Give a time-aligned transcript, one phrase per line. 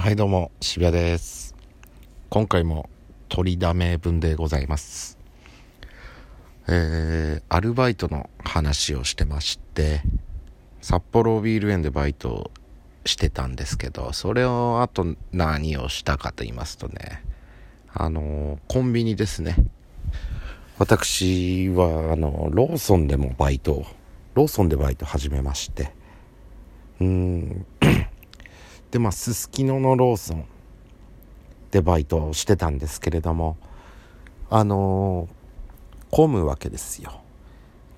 [0.00, 1.54] はいどうも渋谷です。
[2.30, 2.88] 今回も
[3.28, 5.18] 取りだめ分でございます。
[6.68, 10.00] えー、アルバイトの話をしてまして
[10.80, 12.50] 札幌ビール園でバイト
[13.04, 17.22] してたんですけどそれをあと何をしたかと言いますとね
[17.92, 19.54] あのコンビニですね。
[20.78, 23.84] 私はあのローソンでもバイト
[24.32, 25.92] ローソンでバイト始めまして
[27.02, 27.66] うん
[28.90, 30.44] でまあすすきののローソン
[31.70, 33.56] でバイトをしてたんですけれども
[34.48, 37.20] あのー、混むわけですよ。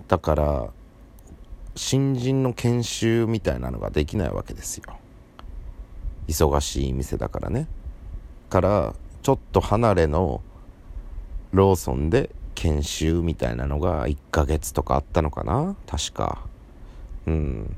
[0.09, 0.69] だから
[1.75, 4.85] 新人の研修みたいなのができないわけですよ。
[6.29, 7.69] 忙しい店だからね。
[8.51, 10.43] からちょっと離れの
[11.53, 15.75] ローソンで研修みたいなのが1ヶ月とかあったのかな。
[15.87, 16.43] 確か。
[17.27, 17.77] うん。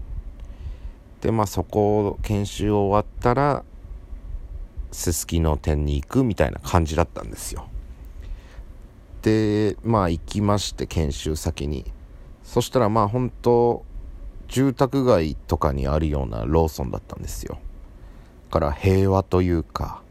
[1.25, 3.65] でまあそこ研修終わったら
[4.93, 7.67] すすきの店に行くみたいな感じだったんですよ。
[9.23, 11.91] でまあ行きまして研修先に。
[12.43, 13.87] そしたらまあ本当
[14.49, 17.57] 住宅街とかにあるようなローソンだったんですよ。
[18.51, 20.03] から平和というか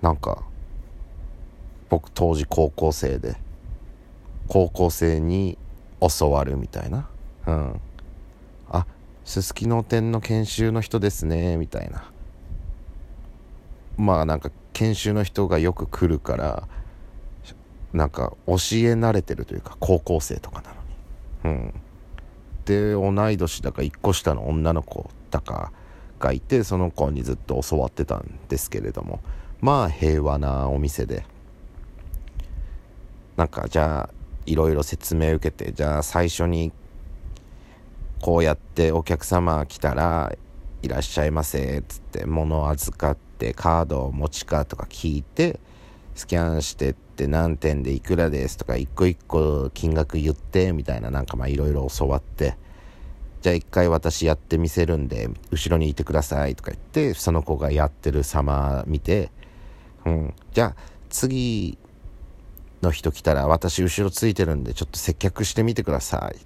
[0.00, 0.42] なんか
[1.90, 3.36] 僕当時高校生で
[4.48, 5.58] 高校生に
[6.00, 7.10] 教わるみたいな。
[7.46, 7.80] うん。
[9.24, 12.04] すすきの店の研修の人ですねみたいな。
[13.96, 16.68] まあなんか研修の人がよく来るから
[17.92, 18.56] なんか教え
[18.94, 20.70] 慣れてるというか高校生とかな
[21.48, 21.60] のに。
[21.62, 21.74] うん。
[22.64, 25.72] で同い年だか1個下の女の子だか
[26.20, 29.20] がいてその子にずっと教わってたんですけれども。
[29.60, 31.24] まあ平和なお店で。
[33.36, 34.14] なんかじゃあ
[34.46, 36.72] いろいろ説明受けてじゃあ最初に
[38.22, 40.32] こうやってお客様来たら
[40.80, 45.58] 「いらっしゃいませ」つって物を預かってカードを持ちかとか聞いて
[46.14, 52.56] スキャンしてって何点でいくらですとか一個一個金額言ってみたいななんかまあいろいろ教わって
[53.40, 59.32] じゃあ一回私やってみせるんで後ろにいてくださいとか言ってその子がやってる様見て
[60.06, 61.76] うんじゃあ次
[62.82, 66.40] の人来たら私後ろついてるんでちょっと接客してみてくださいっ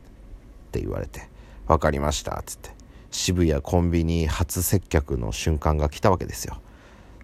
[0.73, 1.36] て言われて。
[1.67, 2.71] 分かりました」っつって。
[3.11, 6.59] 渋谷コンビニ初接客の瞬間が来たわけですよ。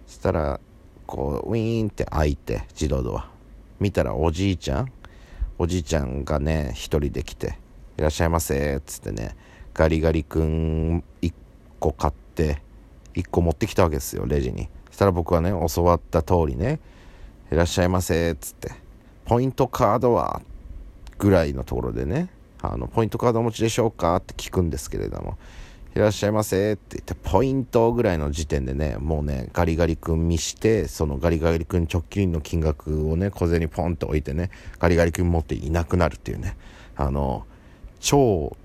[0.06, 0.60] そしたら
[1.06, 3.28] こうウィーンって開いて自動ドア。
[3.78, 4.92] 見たらおじいちゃん。
[5.58, 7.58] おじいちゃんがね一人で来て
[7.98, 9.36] 「いらっしゃいませ」っつってね
[9.74, 11.32] ガリガリ君1
[11.78, 12.62] 個買って
[13.14, 14.68] 1個持ってきたわけですよレジに。
[14.88, 16.80] そしたら僕はね教わった通りね
[17.52, 18.72] 「いらっしゃいませ」っつって
[19.26, 20.42] 「ポイントカードは?」
[21.18, 22.28] ぐらいのところでね
[22.62, 24.16] あの、ポイントカードお持ちでしょうか？
[24.16, 25.36] って聞くんですけれども、
[25.94, 36.56] いらっしゃいませって言って、ポイントぐらいの時点でね、もうね、ガリガリ君見して、そのガリガリ君直近の金額をね、小銭ポンと置いてね、ガリガリ君持っていなくなるっていうね、
[36.96, 37.44] あの、
[38.00, 38.56] 超、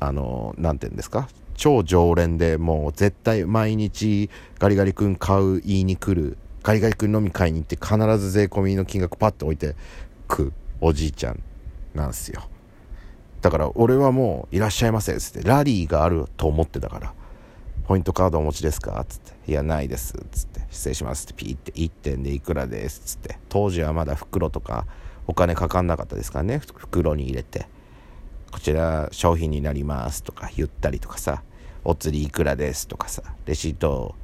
[0.00, 9.76] あの、なんて言うんですか、超常連でもう絶対毎日ガリガリ君買う言いに来る、ガリガリ君飲み買いに行って必ず税込みの金額パッと置いて
[10.26, 11.40] くおじいちゃん
[11.94, 12.42] なんすよ。
[13.44, 17.12] だから俺はもういらっしゃいませっつってラリーがあると思ってたから。
[17.86, 19.32] ポイントカードお持ちですかっつって。
[19.46, 20.62] いやないですっつって。
[20.70, 21.34] 失礼しますって。
[21.34, 23.38] ピーって1点でいくらですっつって。
[23.50, 24.86] 当時はまだ袋とか
[25.26, 26.58] お金かかんなかったですからね。
[26.58, 27.66] 袋に入れて。
[28.50, 31.42] こちら商品になりますとか言ったりとかさ。
[31.84, 33.22] お釣りいくらですとかさ。
[33.44, 34.14] レシート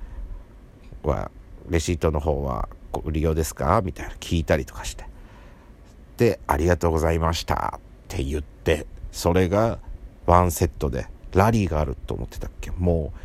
[1.02, 1.30] は
[1.68, 3.82] レシートの方はご利用ですか？
[3.84, 5.04] みたいな聞いたりとかして。
[6.16, 9.78] でありがとうございましたって言ってそれが
[10.26, 12.70] ワンセットでラリーがあると思ってたっけ？
[12.72, 13.18] もう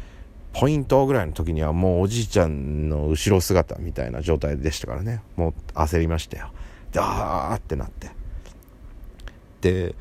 [0.54, 5.22] ポイントぐらいの時にはもうおじいちゃんの後ろ姿みたいな状態でしたからね。
[5.36, 6.52] もう焦りましたよ。
[6.92, 8.10] であーってなって。
[9.62, 9.96] で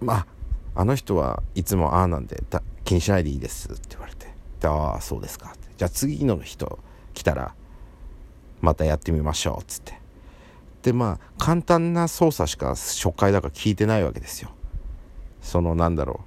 [0.00, 0.26] まあ
[0.74, 2.42] あの人はいつもああなんで
[2.84, 4.28] 気にしないでいいですって言われて。
[4.66, 5.68] ああそうですかって。
[5.76, 6.78] じゃあ次の人
[7.12, 7.54] 来たら
[8.60, 9.98] またやってみましょうっつって。
[10.82, 14.50] でまあ簡単な操作しか初回だから聞いてないわけですよ。
[15.42, 16.20] そのなんだろ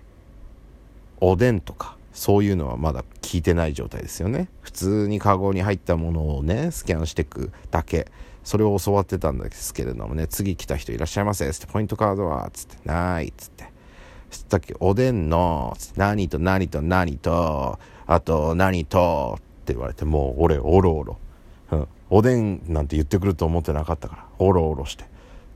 [1.21, 1.25] う。
[1.25, 4.49] おでんとかそういうのはまだ聞いてない状態ですよね。
[4.61, 8.11] 普通にカゴに入ったものをねスキャンしていくだけ。
[8.43, 13.71] それを教わってたんですけれどもね次来た人いらっしゃいませっつってポイントカードはつってないっつって。
[14.29, 21.17] つったっけおでんの何と何と何とあと何とって言われてもう俺おろおろ、
[21.71, 25.05] うん、おでんなんて言ってくると思ってなかったからおろおろして。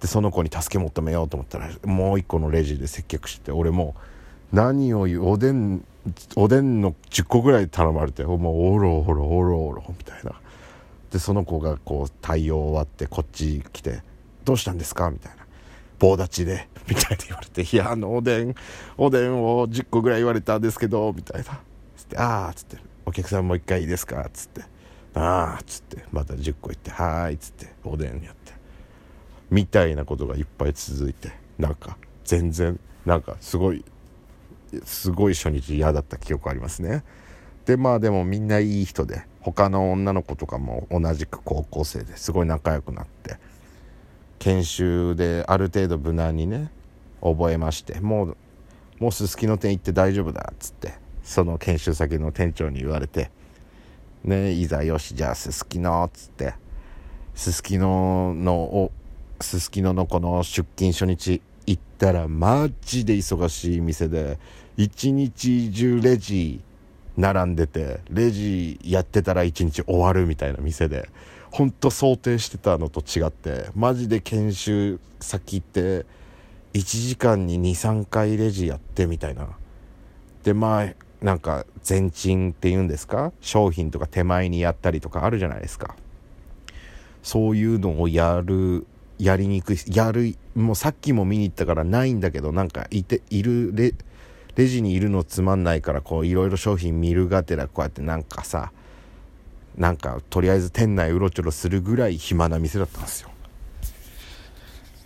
[0.01, 3.95] でその子に助け求めようと思ったらもう一個のレジで接客して俺も
[4.51, 5.83] 何を言うおでん
[6.35, 10.33] おでんの10個ぐらい頼まれてもうおろおろおろおろみたいな
[11.11, 14.01] でその子がこう対応終わってこっち来て
[14.45, 15.45] 「どうしたんですか?」みたいな
[15.99, 18.55] 「棒立ちで」みたいに言われて「いやあのおでん
[18.97, 21.59] おでんを10個ぐらい言われたんですけど」みたいな
[21.97, 24.61] つって「ああ」っつって「お客さんもう一回いいですか?」っつって
[25.15, 28.53] 「ああ」っつってまた10個言って「はーい」っつっておでんやって
[29.49, 33.83] みたいなことがいっぱい続いてなんか全然なんかすごい
[34.83, 37.03] すごい初日嫌だった記憶ありますね。
[37.65, 43.37] でまあでもみんないい人で他の女の子とかも同じく高校生ですごい仲良くなって
[44.39, 46.71] 研修である程度無難にね
[47.21, 48.37] 覚えましてもう
[48.99, 53.31] もうすすきの店行って大丈夫だっつってその研修先の店長に言われて
[54.23, 56.55] ねいざよしじゃあすすきのっつって
[57.35, 58.91] すすきのの
[59.41, 64.39] すすきののこの出勤初日行ったらマジで忙しい店で
[64.77, 66.61] 一日中レジ
[67.17, 71.09] 並んでてレジやってたら一日終わるみたいな店で
[71.51, 76.05] ほんと想定してたのと違ってマジで研修先行って
[76.73, 79.47] 1時間に23回レジやってみたいな。
[80.43, 83.31] でまあなんか前賃っていうんですか？
[83.41, 85.95] 商品とか手前にやったりとかあるじゃないですか。
[87.23, 88.85] そういうのをやる
[89.19, 93.93] やりにくいやるもうさっきも見に行ったからないんだけどなんかいているレ
[94.55, 98.71] レジにいるのつまんないからこういろいろ商品見るがてらこうやってなんかさ
[99.75, 103.29] なんかとりあえず店内うろちょろするぐらい暇な店だったんですよ。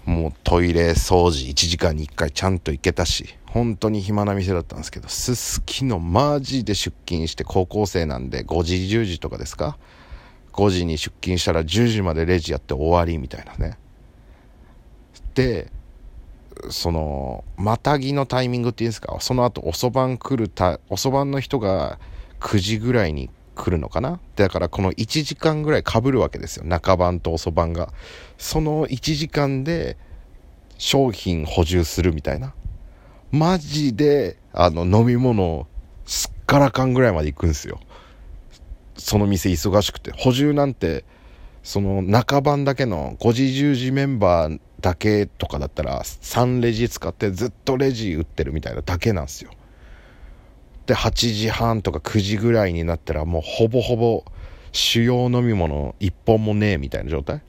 [0.05, 9.77] もうトイレ掃除1時間に1回ちゃんと行けたし本当に暇な店だったんですけどすすきのマジで出勤して高校生なんで5時10時とかですか
[10.53, 13.77] ？5時に出勤したら10時までレジやって終わりみたいなね。
[15.33, 15.71] で
[16.69, 21.99] そのまたぎのタイミングっていうんですかその後遅番来るた遅番の人が
[22.39, 24.19] 9時ぐらいに来るのかな？
[24.35, 26.65] だからこの1時間ぐらいかぶるわけですよ。
[26.65, 27.93] 中番と遅番が。
[28.37, 29.97] その1時間で
[30.77, 32.53] 商品補充するみたいな。
[33.31, 35.67] マジであの飲み物
[36.05, 37.79] すっからかんぐらいまで行くんですよ。
[38.97, 40.11] その店忙しくて。
[40.11, 41.05] 補充なんて
[41.63, 49.51] その中番だけの5時10時メンバーだけとかだったら3レジ使ってずっとレジ打ってるみたいなだけなんですよ。
[50.87, 54.25] で8時半とか9時ぐらいになったらもうほぼほぼ
[54.71, 57.41] 主要飲み物1本もねえみたいな状態。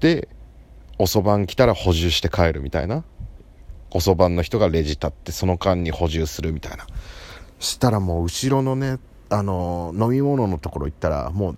[0.00, 0.28] で
[0.98, 3.04] 遅番来たら補充して帰るみたいな。
[3.90, 6.86] 遅番の人がレジ立ってその間に補充するみたいな。
[7.58, 8.98] したらもう後ろのね
[9.30, 11.56] あの飲み物のところ行ったらもう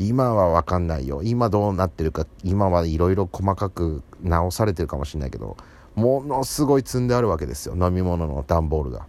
[0.00, 1.22] 今は分かんないよ。
[1.22, 5.56] 今どうなってるか今はいろいろ細かく直されてるかもしれないけど
[5.94, 7.76] ものすごい積んであるわけですよ。
[7.76, 9.06] 飲み物の段ボールが。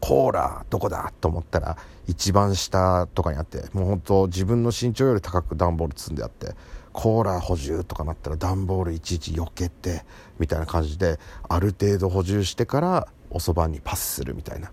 [0.00, 1.12] コーラどこだ？
[1.20, 1.76] と思ったら
[2.08, 6.54] 一番下とかにあってもうほんと自分の身長より高く段ボール積んであって
[6.92, 10.04] コーラ補充とかなったら段ボールいちいち避けて
[10.40, 14.72] みたいな感じである程度補充してからおそばにパスするみたいな、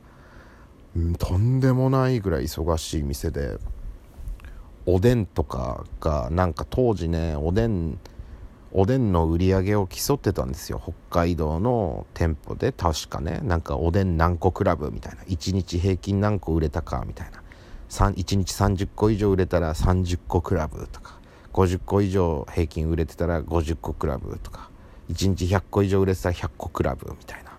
[1.18, 3.58] とんでもないぐらい忙しい店で
[4.92, 8.00] おでんとかがなんか当時ねおでん
[8.72, 10.80] おでんの売り上げを競ってたんですよ。
[10.84, 12.72] 北海道の店舗で。
[12.72, 13.40] 確かね。
[13.44, 15.24] なんかおでん何個クラブみたいな。
[15.24, 17.42] 1日平均何個売れたかみたいな。
[17.90, 21.20] 1日30個以上売れたら30個クラブとか。
[21.54, 24.70] 50個以上平均売れてたら50個クラブとか。
[25.10, 27.52] 1日100個以上売れてたら100個クラブみたいな。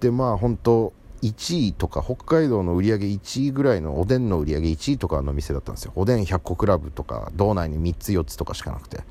[0.00, 0.92] でまあ本当
[1.28, 5.92] 1位とか北海道の売り上げ1位ぐらいのおでんの売り上げ1位とかの店だったんですよ。
[5.96, 9.02] おでん100個クラブとか道内に3つ4つとかしかなくて。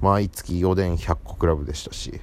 [0.00, 2.20] 毎月おでん100個クラブでしたし。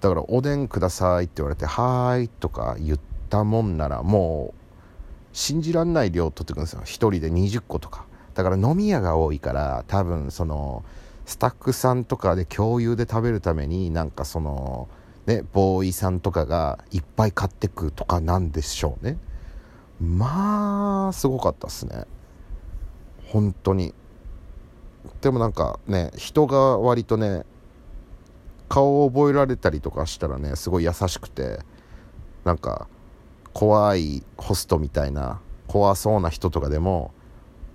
[0.00, 3.00] だからおでんくださいって言われてはーいとか言っ
[3.30, 6.80] たもんならもう信じらんない量取ってくるんですよ。
[6.82, 8.04] 1人で20個とか。
[8.34, 10.84] だから飲み屋が多いから多分その
[11.26, 14.88] スタッフさんとかで共有で食べるためになんかその
[15.28, 19.18] ねボーイさんとかがいっぱい買ってくとかなんでしょうね。
[20.00, 22.06] まあすごかったっすね。
[23.26, 23.94] 本当に。
[25.20, 27.44] でもなんかね人が割とね
[28.68, 31.60] 顔を覚えられたりとかしたらねすごい優しくて
[32.44, 32.88] なんか
[33.52, 37.12] 怖いホストみたいな怖そうな人とかでも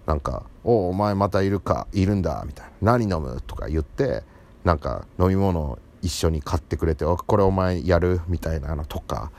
[0.06, 4.24] なんか「おお前またいるかいるんだ」みたいな「何飲む?」とか言って
[4.64, 9.32] なんか飲み物一緒に買ってくれて「これお前やる?」みたいなのとか。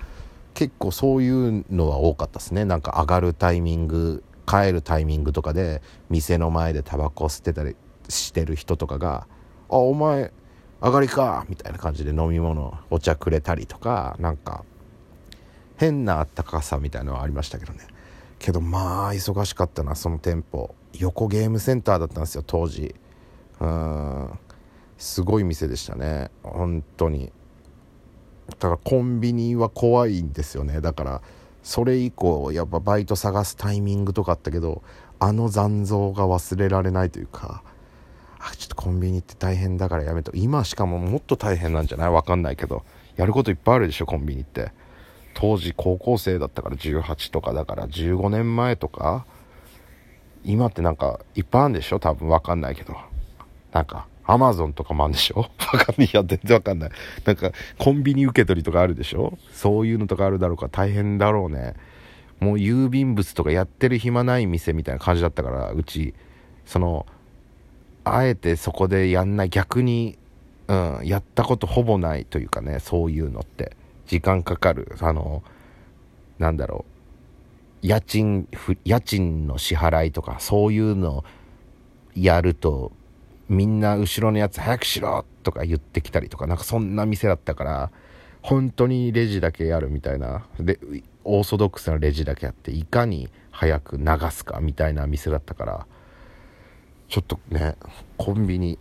[0.55, 2.65] 結構そういうのは多かったですね。
[2.65, 7.75] なんか上がるタイミング帰るタイミングとかで店の前でタバコ吸ってたり
[8.09, 9.27] してる人とかが
[9.69, 10.33] 「あお前
[10.81, 14.65] 上がりか」みたいな感じで飲み物お茶くれたりとかなんか
[15.77, 17.81] 変なあったかさみたいのはありましたけどね。
[18.39, 20.73] けどまあ忙しかったなその店舗。
[21.01, 22.95] 横ゲームセンターだったんですよ当時。
[23.59, 24.39] うん。
[25.05, 26.31] すごい店でしたね。
[26.43, 27.31] 本当に。
[28.49, 30.81] だからコンビニは怖いんですよね。
[30.81, 31.23] だから
[31.63, 34.83] それ以降やっぱバイト探すタイミングとかあったけど
[35.19, 37.63] あの残像が忘れられないというか
[38.39, 40.33] あちょっとコンビニって大変だからやめと。
[40.35, 42.11] 今しかももっと大変なんじゃない？
[42.11, 42.83] わかんないけど。
[43.17, 44.73] やることいっぱいあるでしょコンビニって。
[45.35, 49.27] 当時高校生だったから18とかだから15年前とか。
[50.45, 51.99] 今ってなんかいっぱいあるんでしょ？
[51.99, 52.95] 多分わかんないけど。
[53.75, 55.41] なんかアマゾンとかもあるんでしょ？
[55.73, 56.07] わかんない。
[56.07, 56.91] いや、全然わかんない。
[57.27, 59.37] なんか、コンビニ受け取りとかあるでしょ？
[59.53, 61.75] そういうのとかあるだろうか大変だろうね。
[62.41, 66.15] もう郵便物とかやってる暇ない店みたいな感じだったから、うち、
[66.65, 67.05] その、
[68.05, 70.17] あえてそこでやんない、逆に、
[70.69, 73.77] うん、やったことほぼないというかね、そういうのって。
[74.07, 74.97] 時間かかる。
[75.01, 75.43] あの、
[76.39, 76.85] なんだろ
[77.83, 77.87] う。
[77.87, 78.49] 家賃、
[78.85, 81.25] 家賃の支払いとか、そういうの
[82.15, 82.93] やると、
[83.55, 87.91] みんな後ろのやつ早くしろとか言ってきたりとか、なんかそんな店だったから、
[88.43, 90.79] 本当にレジだけやるみたいな、で、
[91.25, 95.87] オーソドックスなレジだけやって、いかに早く流すかみたいな店だったから、
[97.09, 97.77] ちょっとね、
[98.19, 98.79] コンビニ、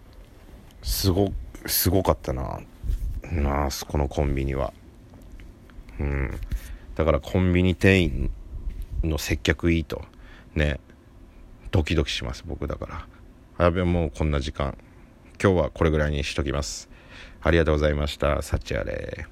[0.82, 1.32] すご、
[1.66, 2.60] すごかったな。
[3.32, 4.74] なあ、このコンビニは。
[6.00, 6.32] うん。
[6.96, 8.32] だからコンビニ店員
[9.04, 10.04] の接客いいと。
[10.56, 10.80] ね。
[11.72, 13.08] ドキドキします、僕だから。
[13.60, 14.76] やべもうこんな時間。
[15.42, 16.90] 今日はこれぐらいにしときます。
[17.42, 18.42] ありがとうございました。
[18.42, 19.28] 幸あれ